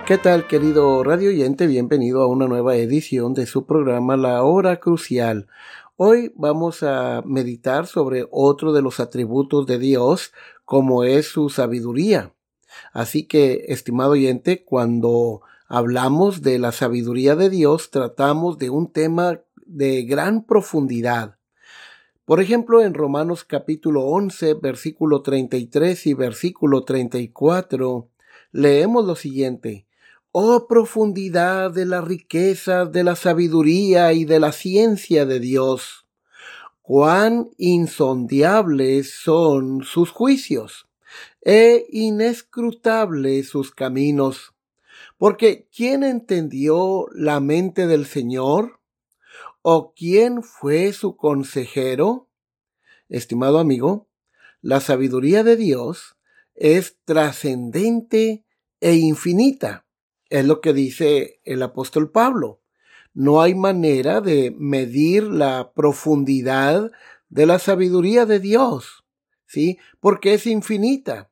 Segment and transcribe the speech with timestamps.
[0.06, 1.66] ¿Qué tal querido radio oyente?
[1.66, 5.48] Bienvenido a una nueva edición de su programa La Hora Crucial.
[5.98, 10.34] Hoy vamos a meditar sobre otro de los atributos de Dios,
[10.66, 12.34] como es su sabiduría.
[12.92, 19.40] Así que, estimado oyente, cuando hablamos de la sabiduría de Dios, tratamos de un tema
[19.66, 21.38] de gran profundidad.
[22.26, 28.10] Por ejemplo, en Romanos capítulo 11, versículo 33 y versículo 34,
[28.52, 29.85] leemos lo siguiente.
[30.38, 36.08] Oh profundidad de la riqueza, de la sabiduría y de la ciencia de Dios.
[36.82, 40.90] Cuán insondiables son sus juicios
[41.42, 44.54] e inescrutables sus caminos.
[45.18, 48.82] Porque ¿quién entendió la mente del Señor?
[49.62, 52.28] ¿O quién fue su consejero?
[53.08, 54.10] Estimado amigo,
[54.60, 56.18] la sabiduría de Dios
[56.56, 58.44] es trascendente
[58.82, 59.85] e infinita
[60.30, 62.62] es lo que dice el apóstol Pablo.
[63.14, 66.92] No hay manera de medir la profundidad
[67.30, 69.06] de la sabiduría de Dios,
[69.46, 69.78] ¿sí?
[70.00, 71.30] Porque es infinita.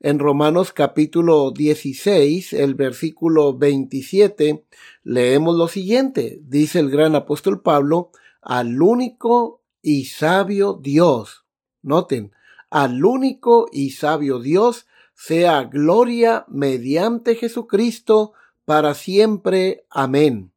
[0.00, 4.66] En Romanos capítulo 16, el versículo 27,
[5.02, 6.40] leemos lo siguiente.
[6.42, 8.10] Dice el gran apóstol Pablo,
[8.42, 11.46] al único y sabio Dios.
[11.80, 12.32] Noten,
[12.68, 18.32] al único y sabio Dios sea gloria mediante Jesucristo
[18.64, 19.84] para siempre.
[19.90, 20.52] Amén.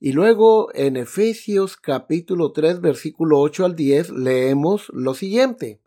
[0.00, 5.80] Y luego en Efesios capítulo 3 versículo 8 al 10 leemos lo siguiente.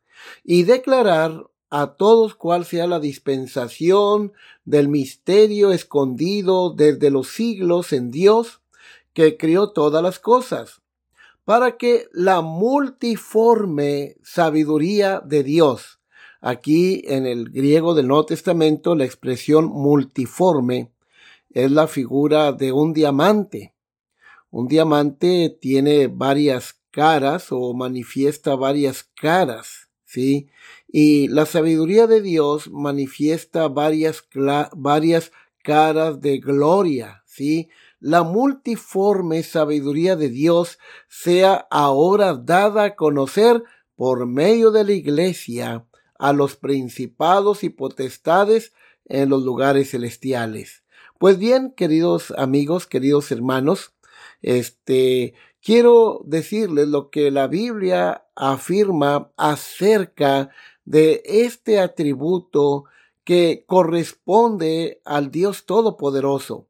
[0.44, 4.34] Y declarar a todos cuál sea la dispensación
[4.66, 8.62] del misterio escondido desde los siglos en Dios,
[9.14, 10.82] que crió todas las cosas,
[11.44, 15.97] para que la multiforme sabiduría de Dios,
[16.42, 20.92] Aquí en el griego del Nuevo Testamento la expresión multiforme
[21.50, 23.74] es la figura de un diamante.
[24.52, 30.48] Un diamante tiene varias caras o manifiesta varias caras, ¿sí?
[30.88, 34.24] Y la sabiduría de Dios manifiesta varias,
[34.74, 35.32] varias
[35.64, 37.70] caras de gloria, ¿sí?
[38.00, 40.78] La multiforme sabiduría de Dios
[41.08, 43.64] sea ahora dada a conocer
[43.96, 45.87] por medio de la iglesia
[46.20, 48.74] a los principados y potestades
[49.06, 50.84] en los lugares celestiales.
[51.20, 53.94] Pues bien, queridos amigos, queridos hermanos,
[54.42, 60.50] este, quiero decirles lo que la Biblia afirma acerca
[60.86, 62.86] de este atributo
[63.24, 66.68] que corresponde al Dios Todopoderoso.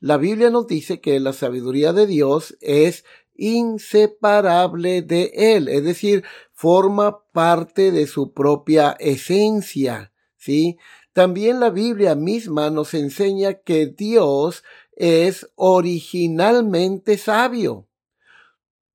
[0.00, 3.04] La Biblia nos dice que la sabiduría de Dios es
[3.36, 6.24] inseparable de Él, es decir,
[6.60, 10.76] forma parte de su propia esencia, ¿sí?
[11.14, 14.62] También la Biblia misma nos enseña que Dios
[14.92, 17.88] es originalmente sabio.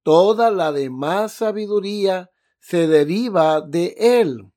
[0.03, 4.51] Toda la demás sabiduría se deriva de Él.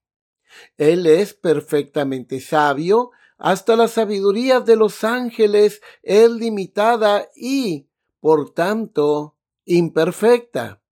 [0.76, 7.88] Él es perfectamente sabio, hasta la sabiduría de los ángeles es limitada y,
[8.20, 10.82] por tanto, imperfecta.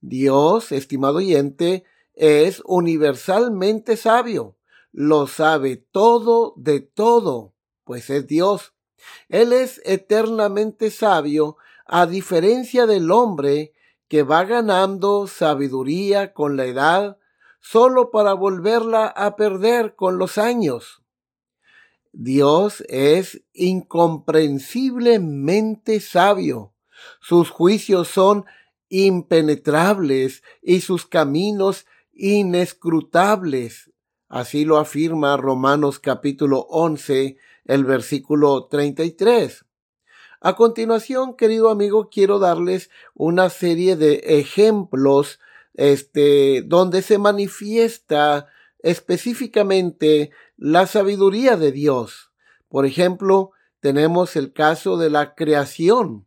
[0.00, 4.56] Dios, estimado oyente, es universalmente sabio,
[4.92, 7.52] lo sabe todo de todo,
[7.84, 8.72] pues es Dios.
[9.28, 11.56] Él es eternamente sabio,
[11.86, 13.72] a diferencia del hombre
[14.08, 17.18] que va ganando sabiduría con la edad,
[17.60, 21.02] solo para volverla a perder con los años.
[22.12, 26.72] Dios es incomprensiblemente sabio.
[27.20, 28.46] Sus juicios son
[28.90, 33.90] impenetrables y sus caminos inescrutables.
[34.28, 39.64] Así lo afirma Romanos capítulo 11, el versículo 33.
[40.42, 45.40] A continuación, querido amigo, quiero darles una serie de ejemplos
[45.74, 48.48] este, donde se manifiesta
[48.78, 52.30] específicamente la sabiduría de Dios.
[52.68, 56.26] Por ejemplo, tenemos el caso de la creación.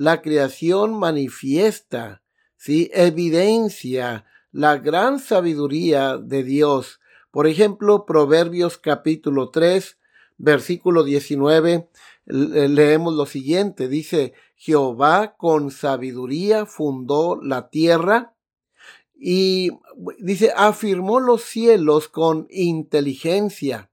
[0.00, 2.22] La creación manifiesta,
[2.56, 2.90] ¿sí?
[2.94, 7.00] evidencia la gran sabiduría de Dios.
[7.30, 9.98] Por ejemplo, Proverbios capítulo 3,
[10.38, 11.90] versículo 19,
[12.24, 18.32] leemos lo siguiente, dice, Jehová con sabiduría fundó la tierra
[19.14, 19.68] y
[20.18, 23.90] dice, afirmó los cielos con inteligencia.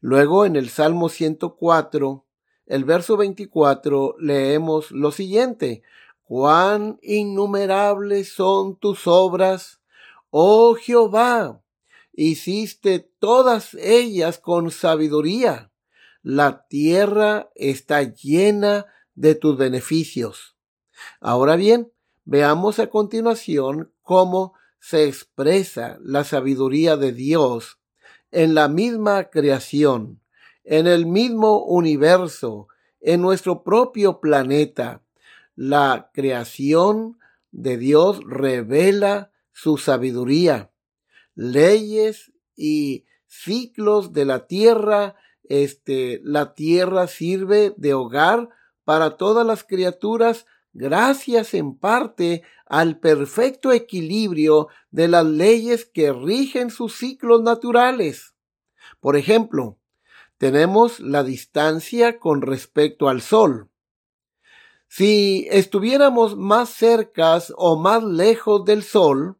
[0.00, 2.24] Luego en el Salmo 104,
[2.68, 5.82] el verso 24, leemos lo siguiente,
[6.22, 9.80] cuán innumerables son tus obras,
[10.30, 11.62] oh Jehová,
[12.12, 15.72] hiciste todas ellas con sabiduría.
[16.22, 20.56] La tierra está llena de tus beneficios.
[21.20, 21.90] Ahora bien,
[22.24, 27.78] veamos a continuación cómo se expresa la sabiduría de Dios
[28.30, 30.20] en la misma creación,
[30.68, 32.68] en el mismo universo,
[33.00, 35.02] en nuestro propio planeta.
[35.56, 37.18] La creación
[37.50, 40.70] de Dios revela su sabiduría.
[41.34, 48.50] Leyes y ciclos de la tierra, este, la tierra sirve de hogar
[48.84, 50.44] para todas las criaturas
[50.74, 58.34] gracias en parte al perfecto equilibrio de las leyes que rigen sus ciclos naturales.
[59.00, 59.77] Por ejemplo,
[60.38, 63.68] tenemos la distancia con respecto al Sol.
[64.86, 69.36] Si estuviéramos más cerca o más lejos del Sol,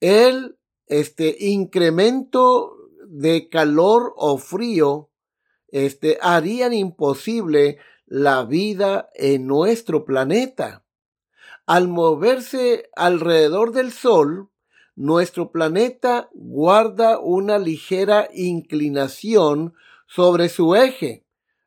[0.00, 2.76] el este incremento
[3.06, 5.10] de calor o frío
[5.68, 10.84] este harían imposible la vida en nuestro planeta.
[11.66, 14.50] Al moverse alrededor del Sol,
[14.96, 19.74] nuestro planeta guarda una ligera inclinación
[20.06, 21.24] sobre su eje,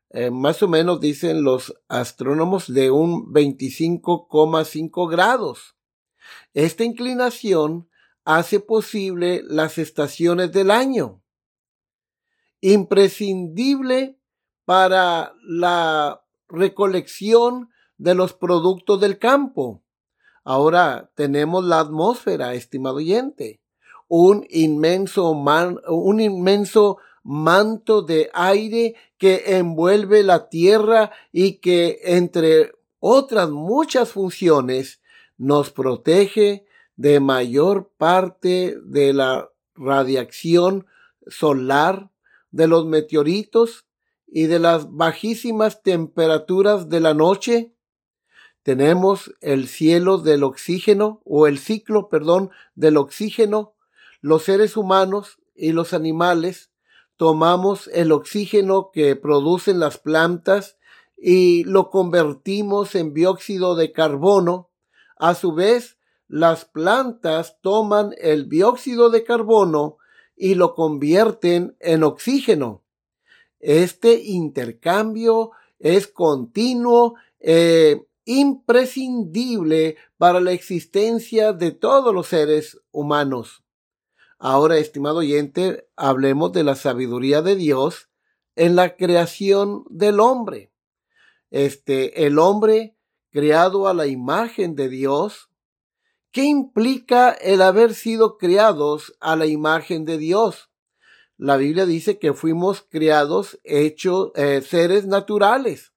[0.09, 5.75] eh, más o menos dicen los astrónomos de un 25,5 grados.
[6.53, 7.89] Esta inclinación
[8.24, 11.21] hace posible las estaciones del año.
[12.62, 14.18] Imprescindible
[14.65, 19.83] para la recolección de los productos del campo.
[20.49, 23.59] Ahora tenemos la atmósfera, estimado oyente,
[24.07, 33.49] un inmenso, un inmenso manto de aire que envuelve la tierra y que, entre otras
[33.49, 35.01] muchas funciones,
[35.38, 36.65] nos protege
[36.95, 40.85] de mayor parte de la radiación
[41.27, 42.09] solar,
[42.51, 43.85] de los meteoritos
[44.25, 47.73] y de las bajísimas temperaturas de la noche,
[48.67, 53.75] tenemos el cielo del oxígeno o el ciclo, perdón, del oxígeno.
[54.19, 56.69] Los seres humanos y los animales
[57.15, 60.77] tomamos el oxígeno que producen las plantas
[61.17, 64.69] y lo convertimos en dióxido de carbono.
[65.15, 65.97] A su vez,
[66.27, 69.95] las plantas toman el dióxido de carbono
[70.35, 72.83] y lo convierten en oxígeno.
[73.61, 83.63] Este intercambio es continuo, e imprescindible para la existencia de todos los seres humanos.
[84.37, 88.09] Ahora, estimado oyente, hablemos de la sabiduría de Dios
[88.56, 90.71] en la creación del hombre.
[91.49, 92.95] Este, el hombre
[93.31, 95.49] creado a la imagen de Dios.
[96.31, 100.69] ¿Qué implica el haber sido creados a la imagen de Dios?
[101.37, 105.94] la Biblia dice que fuimos criados hechos eh, seres naturales.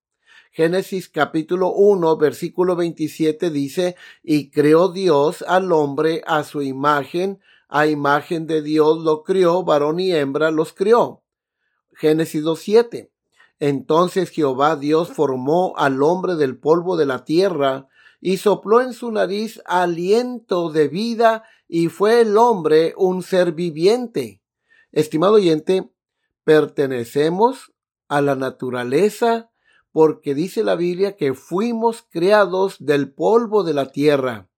[0.52, 7.38] Génesis capítulo 1, versículo 27 dice, y creó Dios al hombre a su imagen,
[7.68, 11.22] a imagen de Dios lo crió, varón y hembra los crió.
[11.92, 13.10] Génesis 2.7.
[13.60, 17.88] Entonces Jehová Dios formó al hombre del polvo de la tierra
[18.20, 24.42] y sopló en su nariz aliento de vida y fue el hombre un ser viviente.
[24.90, 25.92] Estimado oyente,
[26.42, 27.72] pertenecemos
[28.08, 29.49] a la naturaleza
[29.92, 34.48] porque dice la Biblia que fuimos creados del polvo de la tierra.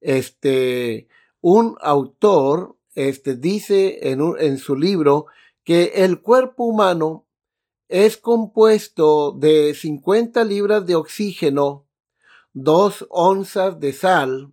[0.00, 1.08] Este,
[1.40, 5.26] un autor, este, dice en, su libro
[5.64, 7.26] que el cuerpo humano
[7.88, 11.86] es compuesto de 50 libras de oxígeno,
[12.54, 14.52] 2 onzas de sal,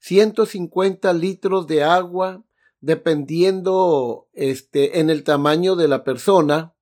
[0.00, 2.44] 150 litros de agua,
[2.80, 6.75] dependiendo este, en el tamaño de la persona,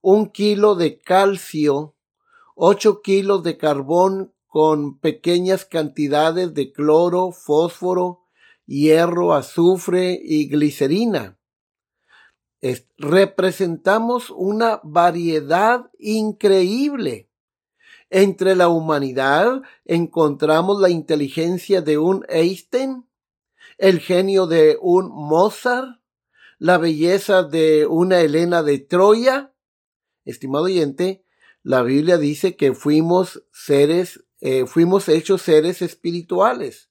[0.00, 1.94] un kilo de calcio,
[2.54, 8.20] ocho kilos de carbón con pequeñas cantidades de cloro, fósforo
[8.70, 11.36] hierro, azufre y glicerina.
[12.98, 17.28] representamos una variedad increíble.
[18.10, 23.06] Entre la humanidad encontramos la inteligencia de un Einstein,
[23.78, 26.00] el genio de un Mozart,
[26.58, 29.49] la belleza de una Helena de Troya.
[30.24, 31.24] Estimado oyente,
[31.62, 36.90] la Biblia dice que fuimos seres, eh, fuimos hechos seres espirituales.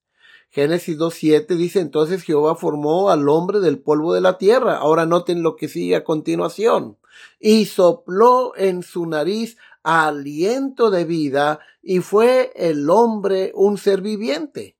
[0.51, 4.77] Génesis 2.7 dice entonces Jehová formó al hombre del polvo de la tierra.
[4.77, 6.97] Ahora noten lo que sigue a continuación.
[7.39, 14.77] Y sopló en su nariz aliento de vida y fue el hombre un ser viviente.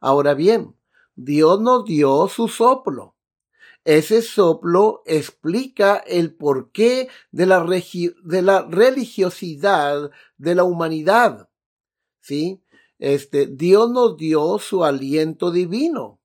[0.00, 0.76] Ahora bien,
[1.14, 3.15] Dios nos dio su soplo.
[3.86, 11.48] Ese soplo explica el porqué de la, de la religiosidad de la humanidad.
[12.18, 12.64] ¿Sí?
[12.98, 16.20] Este, Dios nos dio su aliento divino.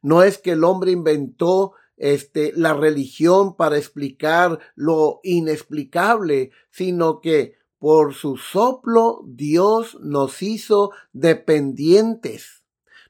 [0.00, 7.56] No es que el hombre inventó este, la religión para explicar lo inexplicable, sino que
[7.78, 12.64] por su soplo Dios nos hizo dependientes,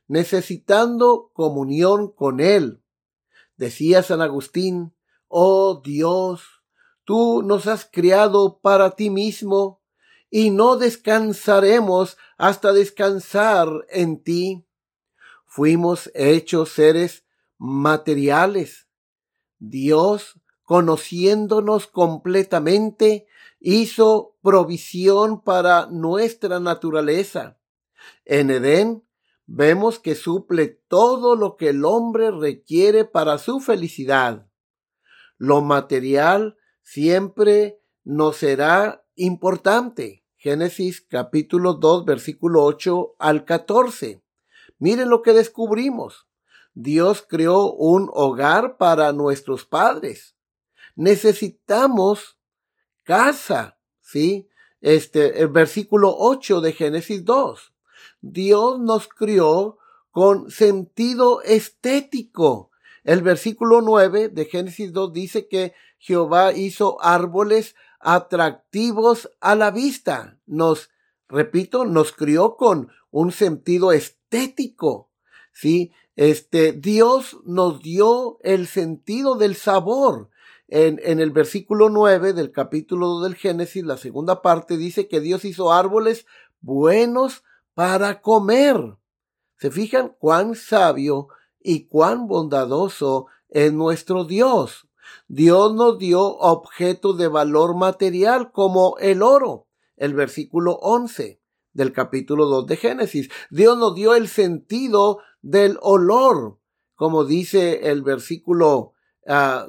[0.09, 2.81] necesitando comunión con Él.
[3.57, 4.95] Decía San Agustín,
[5.29, 6.43] Oh Dios,
[7.05, 9.81] tú nos has criado para ti mismo,
[10.31, 14.67] y no descansaremos hasta descansar en ti.
[15.47, 17.25] Fuimos hechos seres
[17.57, 18.89] materiales.
[19.61, 23.29] Dios, conociéndonos completamente,
[23.61, 27.59] hizo provisión para nuestra naturaleza.
[28.25, 29.04] En Edén
[29.47, 34.49] vemos que suple todo lo que el hombre requiere para su felicidad.
[35.37, 40.25] Lo material siempre nos será importante.
[40.37, 44.23] Génesis capítulo 2 versículo 8 al 14.
[44.79, 46.27] Miren lo que descubrimos.
[46.75, 50.37] Dios creó un hogar para nuestros padres.
[50.97, 52.39] Necesitamos
[53.05, 54.49] casa, ¿sí?
[54.81, 57.74] Este, el versículo 8 de Génesis 2.
[58.33, 59.77] Dios nos crió
[60.11, 62.71] con sentido estético.
[63.03, 70.39] El versículo 9 de Génesis 2 dice que Jehová hizo árboles atractivos a la vista.
[70.47, 70.91] Nos,
[71.29, 75.11] repito, nos crió con un sentido estético.
[75.53, 80.31] Sí, este, Dios nos dio el sentido del sabor.
[80.69, 85.21] En, en, el versículo 9 del capítulo 2 del Génesis, la segunda parte dice que
[85.21, 86.25] Dios hizo árboles
[86.63, 87.43] buenos
[87.75, 88.97] para comer.
[89.59, 91.29] ¿Se fijan cuán sabio
[91.61, 94.89] y cuán bondadoso es nuestro Dios?
[95.29, 101.41] Dios nos dio objetos de valor material como el oro, el versículo 11
[101.73, 103.31] del capítulo 2 de Génesis.
[103.51, 106.59] Dios nos dio el sentido del olor,
[106.95, 108.93] como dice el versículo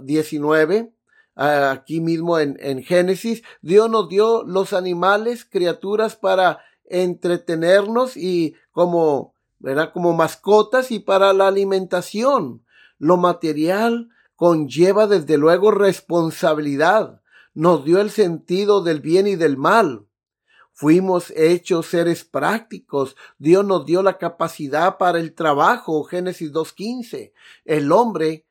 [0.01, 0.93] 19,
[1.35, 3.43] ah, aquí mismo en Génesis.
[3.61, 6.59] Dios nos dio los animales, criaturas para
[6.89, 9.91] entretenernos y como, ¿verdad?
[9.93, 12.65] Como mascotas y para la alimentación.
[12.97, 17.21] Lo material conlleva desde luego responsabilidad.
[17.53, 20.07] Nos dio el sentido del bien y del mal.
[20.73, 23.15] Fuimos hechos seres prácticos.
[23.37, 26.03] Dios nos dio la capacidad para el trabajo.
[26.03, 27.31] Génesis 2.15.
[27.63, 28.45] El hombre,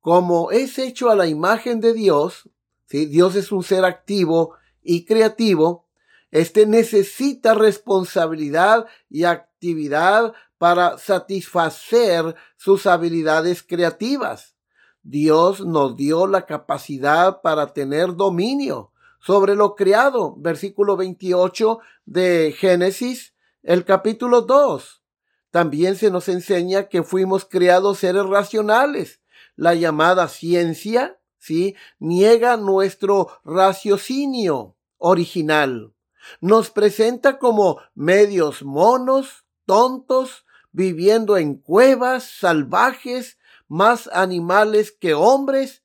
[0.00, 2.50] como es hecho a la imagen de Dios,
[2.86, 3.06] ¿sí?
[3.06, 5.86] Dios es un ser activo y creativo,
[6.30, 14.54] este necesita responsabilidad y actividad para satisfacer sus habilidades creativas.
[15.02, 20.34] Dios nos dio la capacidad para tener dominio sobre lo creado.
[20.36, 25.02] Versículo 28 de Génesis, el capítulo 2.
[25.50, 29.20] También se nos enseña que fuimos creados seres racionales.
[29.56, 31.74] La llamada ciencia, ¿sí?
[31.98, 35.92] Niega nuestro raciocinio original.
[36.40, 45.82] Nos presenta como medios monos, tontos, viviendo en cuevas salvajes, más animales que hombres.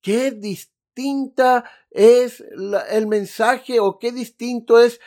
[0.00, 2.44] Qué distinta es
[2.90, 5.00] el mensaje o qué distinto es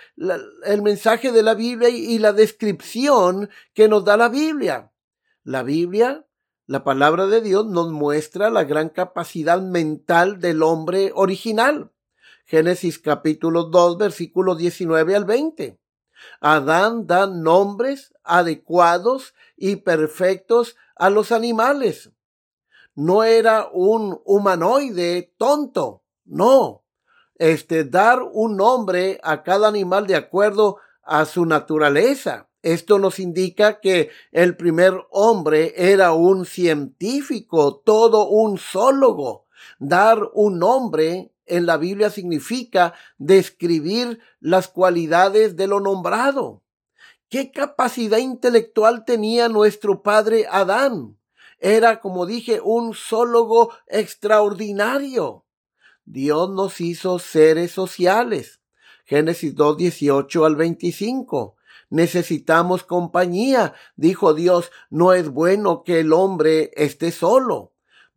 [0.66, 4.92] el mensaje de la Biblia y la descripción que nos da la Biblia.
[5.44, 6.26] La Biblia,
[6.68, 11.92] la palabra de Dios, nos muestra la gran capacidad mental del hombre original.
[12.52, 15.80] Génesis capítulo 2, versículos 19 al 20.
[16.42, 22.12] Adán da nombres adecuados y perfectos a los animales.
[22.94, 26.84] No era un humanoide tonto, no.
[27.36, 32.50] Este, dar un nombre a cada animal de acuerdo a su naturaleza.
[32.64, 39.46] Esto nos indica que el primer hombre era un científico, todo un zoólogo.
[39.80, 46.64] Dar un nombre en la Biblia significa describir las cualidades de lo nombrado.
[47.30, 51.18] ¿Qué capacidad intelectual tenía nuestro padre Adán?
[51.60, 55.46] Era, como dije, un zoólogo extraordinario.
[56.06, 58.62] Dios nos hizo seres sociales.
[59.06, 61.56] Génesis 2, 18 al 25.
[61.90, 67.71] Necesitamos compañía, dijo Dios, no es bueno que el hombre esté solo.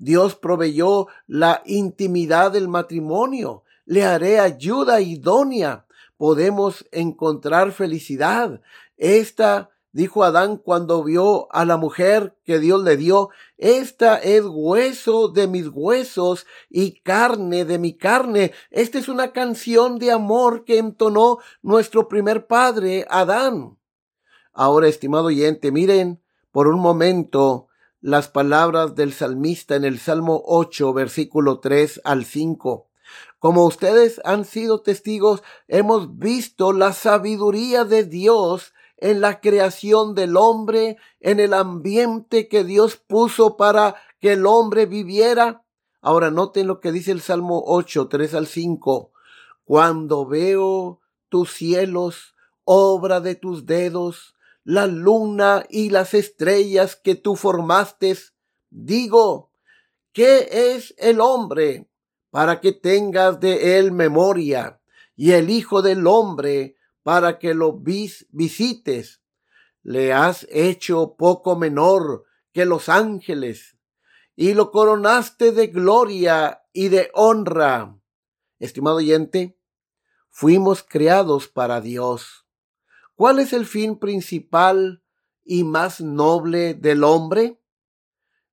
[0.04, 5.86] Dios proveyó la intimidad del matrimonio, le haré ayuda idónea,
[6.18, 8.60] podemos encontrar felicidad.
[8.98, 15.28] Esta dijo Adán cuando vio a la mujer que Dios le dio, esta es hueso
[15.28, 18.52] de mis huesos y carne de mi carne.
[18.70, 23.78] Esta es una canción de amor que entonó nuestro primer padre, Adán.
[24.52, 26.20] Ahora, estimado oyente, miren
[26.52, 27.68] por un momento
[28.04, 32.86] las palabras del salmista en el Salmo 8, versículo 3 al 5.
[33.38, 40.36] Como ustedes han sido testigos, hemos visto la sabiduría de Dios en la creación del
[40.36, 45.64] hombre, en el ambiente que Dios puso para que el hombre viviera.
[46.02, 49.12] Ahora noten lo que dice el Salmo 8, 3 al 5.
[49.64, 52.34] Cuando veo tus cielos,
[52.64, 54.33] obra de tus dedos,
[54.64, 58.16] la luna y las estrellas que tú formaste,
[58.70, 59.52] digo,
[60.12, 61.88] ¿qué es el hombre
[62.30, 64.80] para que tengas de él memoria?
[65.14, 69.20] Y el Hijo del hombre para que lo visites.
[69.82, 73.76] Le has hecho poco menor que los ángeles
[74.34, 77.96] y lo coronaste de gloria y de honra.
[78.58, 79.58] Estimado oyente,
[80.30, 82.43] fuimos creados para Dios.
[83.16, 85.02] ¿Cuál es el fin principal
[85.44, 87.60] y más noble del hombre?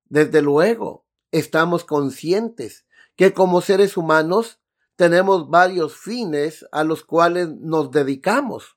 [0.04, 2.86] Desde luego, estamos conscientes
[3.16, 4.60] que como seres humanos
[4.94, 8.76] tenemos varios fines a los cuales nos dedicamos.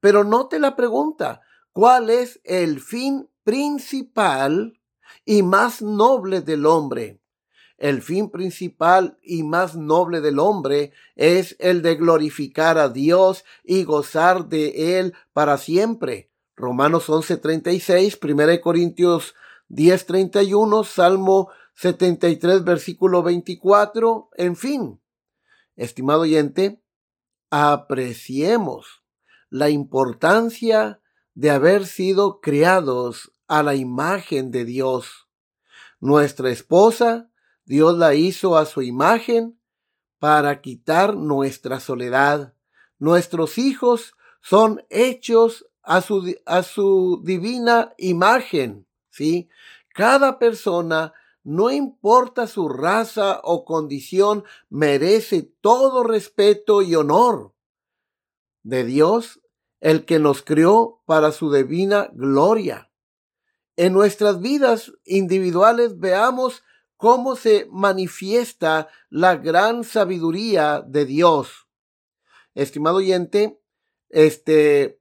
[0.00, 4.80] Pero note la pregunta, ¿cuál es el fin principal
[5.26, 7.20] y más noble del hombre?
[7.78, 13.84] El fin principal y más noble del hombre es el de glorificar a Dios y
[13.84, 16.28] gozar de Él para siempre.
[16.56, 19.36] Romanos 11:36, 1 Corintios
[19.68, 25.00] 10:31, Salmo 73, versículo 24, en fin.
[25.76, 26.82] Estimado oyente,
[27.50, 29.04] apreciemos
[29.50, 31.00] la importancia
[31.34, 35.28] de haber sido criados a la imagen de Dios.
[36.00, 37.30] Nuestra esposa,
[37.68, 39.60] Dios la hizo a su imagen
[40.18, 42.54] para quitar nuestra soledad.
[42.98, 49.50] Nuestros hijos son hechos a su, a su divina imagen, ¿sí?
[49.92, 51.12] Cada persona
[51.44, 57.52] no importa su raza o condición, merece todo respeto y honor
[58.62, 59.42] de Dios,
[59.80, 62.90] el que nos crió para su divina gloria.
[63.76, 66.62] En nuestras vidas individuales veamos
[66.98, 71.68] cómo se manifiesta la gran sabiduría de Dios.
[72.54, 73.62] Estimado oyente,
[74.10, 75.00] este,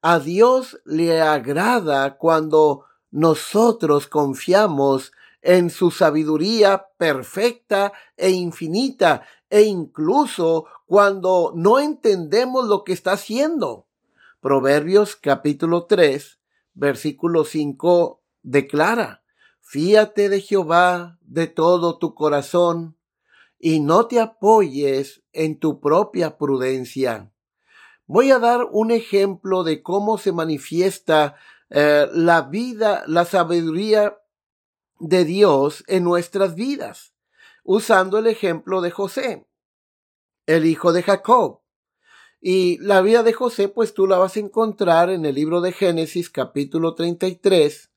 [0.00, 10.64] a Dios le agrada cuando nosotros confiamos en su sabiduría perfecta e infinita, e incluso
[10.86, 13.86] cuando no entendemos lo que está haciendo.
[14.40, 16.38] Proverbios capítulo 3,
[16.72, 19.21] versículo 5 declara,
[19.62, 22.98] Fíate de Jehová de todo tu corazón
[23.58, 27.32] y no te apoyes en tu propia prudencia.
[28.06, 31.36] Voy a dar un ejemplo de cómo se manifiesta
[31.70, 34.18] eh, la vida, la sabiduría
[34.98, 37.14] de Dios en nuestras vidas,
[37.62, 39.46] usando el ejemplo de José,
[40.44, 41.60] el hijo de Jacob.
[42.40, 45.70] Y la vida de José, pues tú la vas a encontrar en el libro de
[45.70, 47.91] Génesis capítulo 33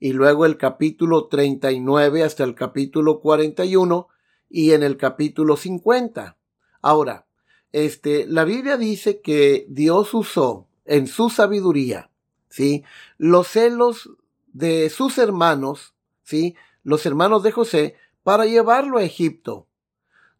[0.00, 4.08] y luego el capítulo 39 hasta el capítulo 41
[4.48, 6.36] y en el capítulo 50.
[6.82, 7.26] Ahora,
[7.70, 12.10] este, la Biblia dice que Dios usó en su sabiduría,
[12.48, 12.82] ¿sí?
[13.18, 14.10] Los celos
[14.52, 15.94] de sus hermanos
[16.30, 16.54] ¿sí?
[16.82, 19.66] los hermanos de José para llevarlo a Egipto.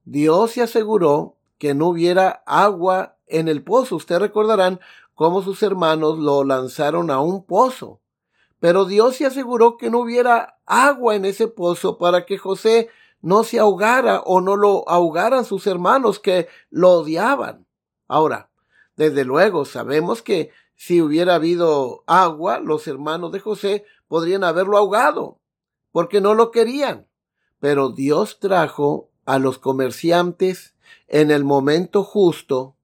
[0.04, 3.96] Dios se aseguró que no hubiera agua en el pozo.
[3.96, 4.80] Ustedes recordarán
[5.14, 7.99] cómo sus hermanos lo lanzaron a un pozo.
[8.60, 12.88] Pero Dios se aseguró que no hubiera agua en ese pozo para que José
[13.22, 17.66] no se ahogara o no lo ahogaran sus hermanos que lo odiaban.
[18.06, 18.50] Ahora,
[18.96, 25.38] desde luego sabemos que si hubiera habido agua, los hermanos de José podrían haberlo ahogado,
[25.92, 27.06] porque no lo querían.
[27.60, 30.74] Pero Dios trajo a los comerciantes
[31.08, 32.76] en el momento justo.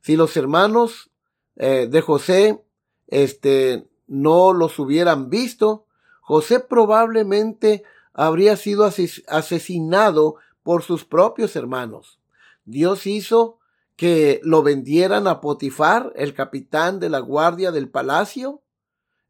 [0.00, 1.10] Si los hermanos
[1.56, 2.62] eh, de José
[3.08, 5.86] este, no los hubieran visto,
[6.20, 8.84] José probablemente habría sido
[9.28, 12.18] asesinado por sus propios hermanos.
[12.64, 13.58] Dios hizo
[13.94, 18.62] que lo vendieran a Potifar, el capitán de la guardia del palacio.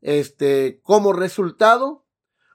[0.00, 2.04] Este, como resultado,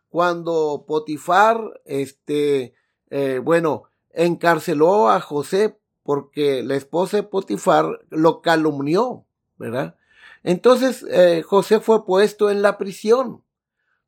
[0.10, 2.74] cuando Potifar, este,
[3.12, 9.26] eh, bueno, encarceló a José porque la esposa de Potifar lo calumnió,
[9.58, 9.96] ¿verdad?
[10.46, 13.44] Entonces eh, José fue puesto en la prisión,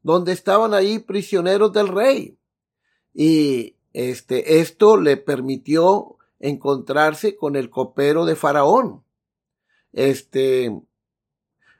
[0.04, 2.38] donde estaban ahí prisioneros del rey.
[3.12, 9.04] Y este, esto le permitió encontrarse con el copero de Faraón.
[9.93, 10.80] Este,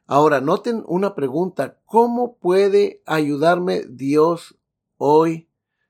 [0.08, 4.58] ahora noten una pregunta, ¿cómo puede ayudarme Dios
[4.98, 5.48] hoy,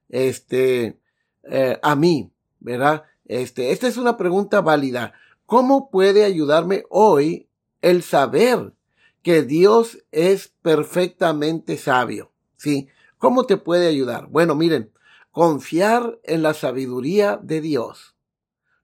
[0.09, 0.99] este,
[1.43, 3.03] eh, a mí, verdad?
[3.23, 5.13] Este, esta es una pregunta válida.
[5.45, 7.46] ¿Cómo puede ayudarme hoy
[7.81, 8.73] el saber
[9.21, 12.31] que Dios es perfectamente sabio?
[12.55, 12.87] ¿Sí?
[13.17, 14.27] ¿Cómo te puede ayudar?
[14.27, 14.91] Bueno, miren,
[15.31, 18.15] confiar en la sabiduría de Dios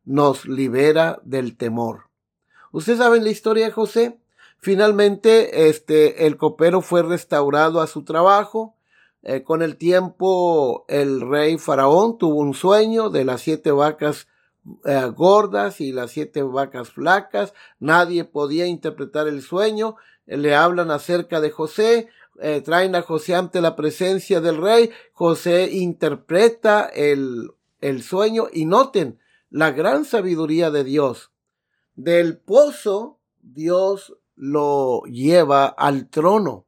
[0.05, 2.09] nos libera del temor.
[2.71, 4.19] Ustedes saben la historia de José.
[4.57, 8.75] Finalmente, este, el copero fue restaurado a su trabajo.
[9.21, 14.27] Eh, con el tiempo, el rey faraón tuvo un sueño de las siete vacas
[14.85, 17.53] eh, gordas y las siete vacas flacas.
[17.79, 19.95] Nadie podía interpretar el sueño.
[20.25, 22.09] Eh, le hablan acerca de José.
[22.65, 24.89] traen a José ante la presencia del rey.
[25.13, 27.51] José interpreta el,
[27.83, 31.31] el sueño y noten, la gran sabiduría de Dios.
[31.95, 36.65] Del pozo, Dios lo lleva al trono,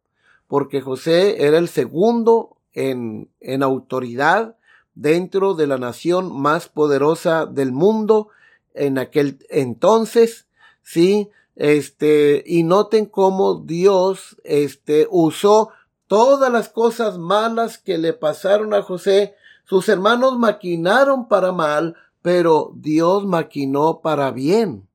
[0.47, 4.58] porque José era el segundo en, en autoridad
[4.95, 8.29] dentro de la nación más poderosa del mundo
[8.73, 10.47] en aquel entonces,
[10.81, 15.69] sí, este, y noten cómo Dios, este, usó
[16.08, 22.71] todas las cosas malas que le pasaron a José, sus hermanos maquinaron para mal, pero
[22.75, 24.88] Dios maquinó para bien.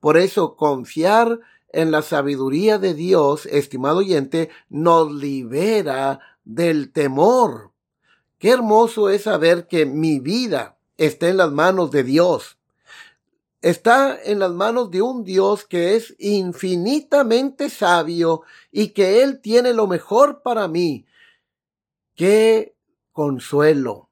[0.00, 7.72] Por eso confiar en la sabiduría de Dios, estimado oyente, nos libera del temor.
[8.38, 12.58] Qué hermoso es saber que mi vida está en las manos de Dios.
[13.60, 19.72] Está en las manos de un Dios que es infinitamente sabio y que Él tiene
[19.72, 21.06] lo mejor para mí.
[22.14, 22.76] Qué
[23.12, 24.08] consuelo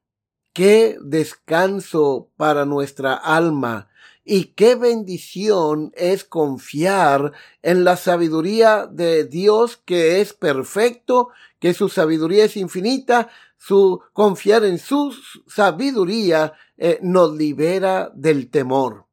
[0.57, 3.91] Qué descanso para nuestra alma
[4.29, 11.87] y qué bendición es confiar en la sabiduría de Dios que es perfecto, que su
[11.87, 15.15] sabiduría es infinita, su confiar en su
[15.47, 19.05] sabiduría eh, nos libera del temor.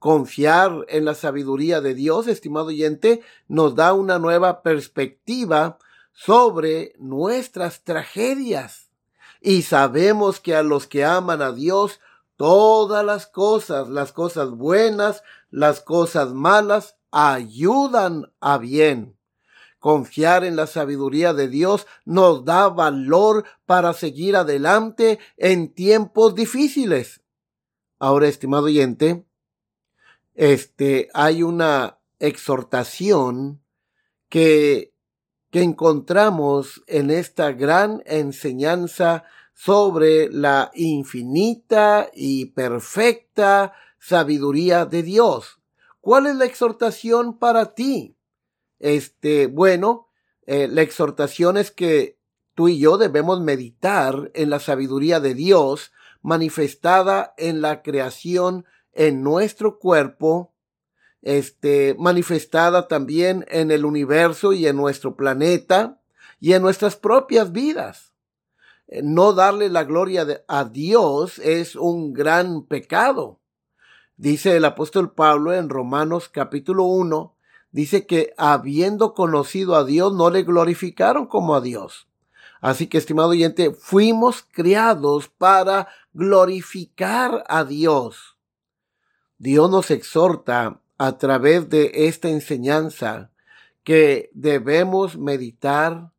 [0.00, 5.78] Confiar en la sabiduría de Dios, estimado oyente, nos da una nueva perspectiva
[6.12, 8.90] sobre nuestras tragedias
[9.40, 12.00] y sabemos que a los que aman a Dios,
[12.36, 19.16] todas las cosas, las cosas buenas, las cosas malas, ayudan a bien.
[19.78, 27.22] Confiar en la sabiduría de Dios nos da valor para seguir adelante en tiempos difíciles.
[27.98, 29.26] Ahora, estimado oyente,
[30.34, 33.62] este, hay una exhortación
[34.28, 34.96] que
[35.50, 39.24] que encontramos en esta gran enseñanza
[39.56, 45.60] sobre la infinita y perfecta sabiduría de Dios.
[46.02, 48.16] ¿Cuál es la exhortación para ti?
[48.78, 50.08] Este, bueno,
[50.46, 52.18] eh, la exhortación es que
[52.54, 55.90] tú y yo debemos meditar en la sabiduría de Dios
[56.20, 60.52] manifestada en la creación en nuestro cuerpo
[61.22, 65.98] este, manifestada también en el universo y en nuestro planeta
[66.40, 68.12] y en nuestras propias vidas.
[68.88, 73.40] Eh, no darle la gloria a Dios es un gran pecado.
[74.16, 77.34] Dice el apóstol Pablo en Romanos capítulo 1,
[77.70, 82.08] dice que habiendo conocido a Dios no le glorificaron como a Dios.
[82.60, 88.38] Así que, estimado oyente, fuimos criados para glorificar a Dios.
[89.38, 93.30] Dios nos exhorta a través de esta enseñanza
[93.84, 96.10] que debemos meditar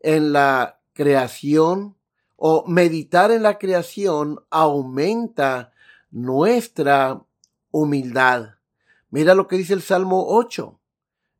[0.00, 1.95] en la creación
[2.36, 5.72] o meditar en la creación aumenta
[6.10, 7.22] nuestra
[7.70, 8.56] humildad.
[9.10, 10.78] Mira lo que dice el Salmo 8.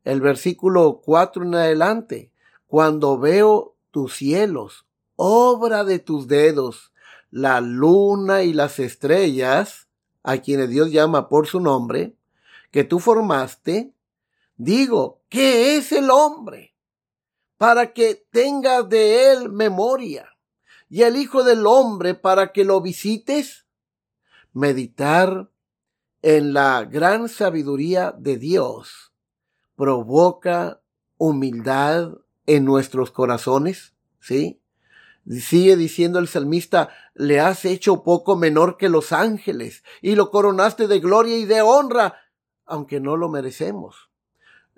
[0.03, 2.31] el versículo 4 en adelante,
[2.65, 4.85] cuando veo tus cielos,
[5.17, 6.93] obra de tus dedos,
[7.29, 9.87] la luna y las estrellas,
[10.23, 12.15] a quienes Dios llama por su nombre,
[12.71, 13.93] que tú formaste,
[14.55, 16.73] digo, ¿qué es el hombre?
[17.57, 20.36] Para que tengas de él memoria,
[20.89, 23.65] y el Hijo del Hombre para que lo visites.
[24.53, 25.49] Meditar
[26.21, 29.13] en la gran sabiduría de Dios
[29.75, 30.81] provoca
[31.17, 32.13] humildad
[32.45, 34.59] en nuestros corazones, ¿sí?
[35.29, 40.87] Sigue diciendo el salmista, le has hecho poco menor que los ángeles y lo coronaste
[40.87, 42.15] de gloria y de honra,
[42.65, 44.09] aunque no lo merecemos.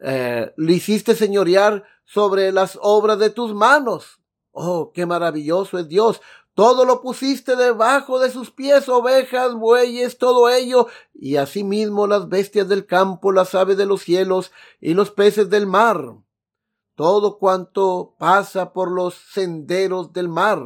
[0.01, 4.18] Eh, le hiciste señorear sobre las obras de tus manos.
[4.51, 6.21] Oh, qué maravilloso es Dios.
[6.53, 12.67] Todo lo pusiste debajo de sus pies, ovejas, bueyes, todo ello, y asimismo las bestias
[12.67, 16.15] del campo, las aves de los cielos y los peces del mar
[16.99, 20.61] todo cuanto pasa por los senderos del mar.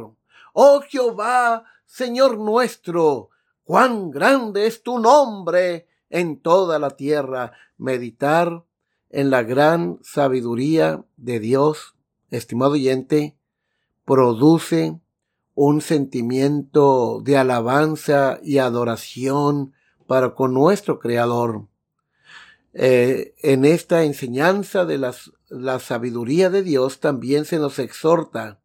[0.52, 3.30] Oh Jehová, Señor nuestro,
[3.62, 7.52] cuán grande es tu nombre en toda la tierra.
[7.76, 8.64] Meditar
[9.10, 11.94] en la gran sabiduría de Dios,
[12.30, 13.38] estimado oyente,
[14.04, 15.00] produce
[15.54, 19.72] un sentimiento de alabanza y adoración
[20.06, 21.66] para con nuestro Creador.
[22.72, 28.60] Eh, en esta enseñanza de las la sabiduría de Dios, también se nos exhorta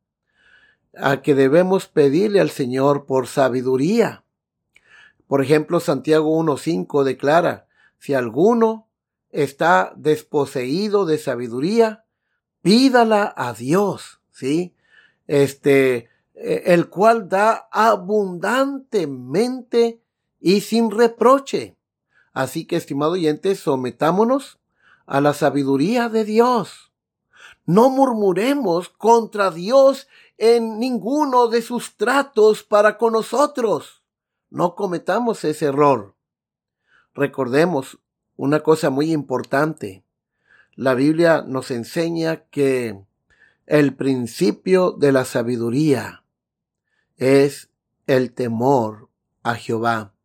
[0.98, 4.24] a que debemos pedirle al Señor por sabiduría.
[5.28, 7.68] Por ejemplo, Santiago 1.5 declara,
[8.00, 8.88] si alguno
[9.30, 12.06] está desposeído de sabiduría,
[12.62, 14.74] pídala a Dios, ¿sí?
[15.30, 20.02] Este, e, el cual da abundantemente
[20.40, 21.78] y sin reproche.
[22.34, 24.58] Así que, estimado oyente, sometámonos
[25.06, 26.92] a la sabiduría de Dios.
[27.68, 30.08] No murmuremos contra Dios
[30.40, 34.02] en ninguno de sus tratos para con nosotros.
[34.50, 36.16] No cometamos ese error.
[37.14, 38.00] Recordemos
[38.36, 40.04] una cosa muy importante.
[40.74, 43.06] La Biblia nos enseña que
[43.70, 46.24] el principio de la sabiduría
[47.18, 47.70] es
[48.08, 49.10] el temor
[49.44, 50.16] a Jehová.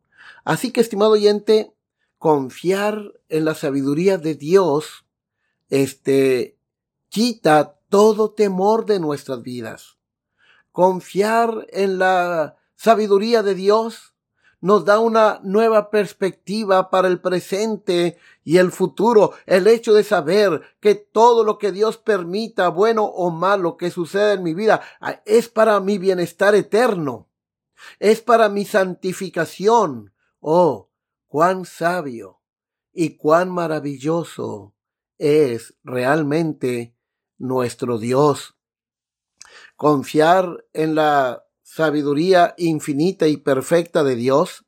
[0.43, 1.71] Así que, estimado oyente,
[2.17, 5.05] confiar en la sabiduría de Dios,
[5.69, 6.57] este,
[7.09, 9.99] quita todo temor de nuestras vidas.
[10.71, 14.14] Confiar en la sabiduría de Dios
[14.65, 19.33] nos da una nueva perspectiva para el presente y el futuro.
[19.45, 24.33] El hecho de saber que todo lo que Dios permita, bueno o malo, que suceda
[24.33, 27.29] en mi vida, ah, es para mi bienestar eterno.
[27.99, 30.11] Es para mi santificación.
[30.39, 30.89] Oh,
[31.27, 32.41] cuán sabio
[32.91, 34.73] y cuán maravilloso
[35.19, 36.95] es realmente
[37.37, 38.57] nuestro Dios.
[39.75, 44.65] Confiar en la sabiduría infinita y perfecta de Dios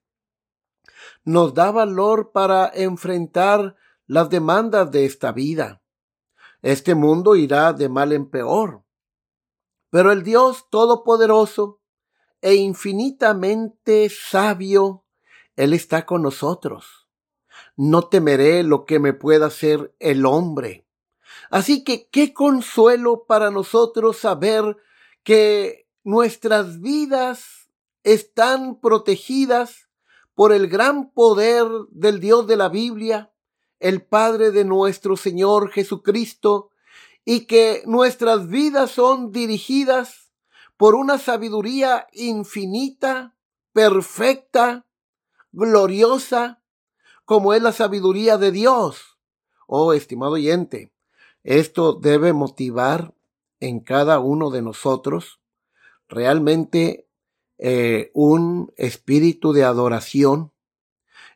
[1.24, 3.76] nos da valor para enfrentar
[4.08, 5.84] las demandas de esta vida.
[6.64, 8.84] Este mundo irá de mal en peor.
[9.92, 11.82] Pero el Dios Todopoderoso
[12.42, 15.06] e infinitamente sabio
[15.56, 17.08] él está con nosotros.
[17.76, 20.88] No temeré lo que me pueda hacer el hombre.
[21.52, 24.78] Así que qué consuelo para nosotros saber
[25.24, 27.70] que nuestras vidas
[28.02, 29.90] están protegidas
[30.36, 33.34] por el gran poder del Dios de la Biblia,
[33.82, 36.70] el Padre de nuestro Señor Jesucristo,
[37.26, 40.32] y que nuestras vidas son dirigidas
[40.78, 43.36] por una sabiduría infinita,
[43.74, 44.86] perfecta,
[45.52, 46.64] gloriosa
[47.26, 49.18] como es la sabiduría de Dios.
[49.68, 50.94] Oh, estimado oyente,
[51.44, 53.14] esto debe motivar
[53.60, 55.42] en cada uno de nosotros
[56.08, 57.08] realmente
[57.58, 60.52] eh, un espíritu de adoración.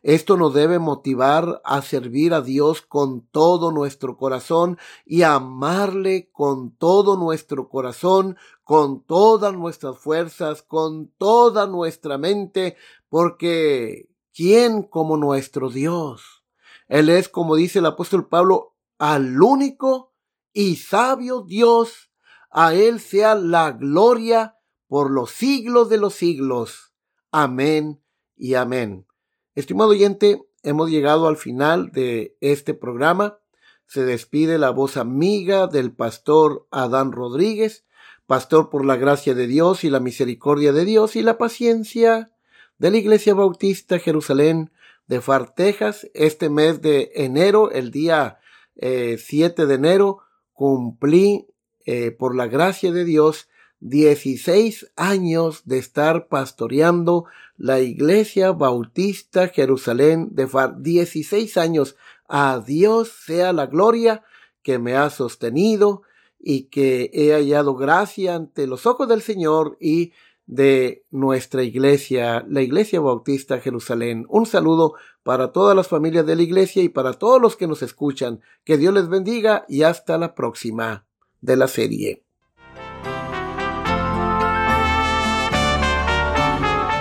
[0.04, 6.32] Esto nos debe motivar a servir a Dios con todo nuestro corazón y a amarle
[6.32, 12.78] con todo nuestro corazón, con todas nuestras fuerzas, con toda nuestra mente,
[13.10, 16.44] porque ¿quién como nuestro Dios?
[16.88, 20.14] Él es, como dice el apóstol Pablo, al único
[20.52, 22.12] y sabio Dios,
[22.50, 24.58] a Él sea la gloria
[24.92, 26.92] por los siglos de los siglos.
[27.32, 28.02] Amén
[28.36, 29.08] y amén.
[29.56, 33.40] Estimado oyente, hemos llegado al final de este programa.
[33.86, 37.86] Se despide la voz amiga del pastor Adán Rodríguez,
[38.26, 42.34] pastor por la gracia de Dios y la misericordia de Dios y la paciencia
[42.78, 44.74] de la Iglesia Bautista Jerusalén
[45.08, 48.40] de Far, Texas, este mes de enero, el día
[48.76, 50.20] 7 de enero,
[50.52, 51.48] cumplí,
[51.86, 53.48] eh, por la gracia de Dios,
[53.82, 57.26] 16 años de estar pastoreando
[57.58, 60.82] la Iglesia Bautista Jerusalén de Far.
[60.82, 61.96] 16 años.
[62.28, 64.24] A Dios sea la gloria
[64.64, 66.04] que me ha sostenido
[66.40, 70.14] y que he hallado gracia ante los ojos del Señor y
[70.46, 74.26] de nuestra iglesia, la Iglesia Bautista Jerusalén.
[74.28, 77.82] Un saludo para todas las familias de la iglesia y para todos los que nos
[77.82, 78.42] escuchan.
[78.64, 81.06] Que Dios les bendiga y hasta la próxima
[81.42, 82.24] de la serie.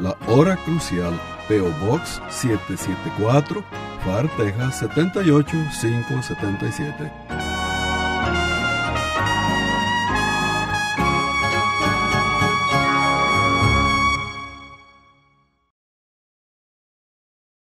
[0.00, 1.12] la Hora Crucial,
[1.48, 3.64] PO Box 774,
[4.04, 7.47] FAR, Texas 78577.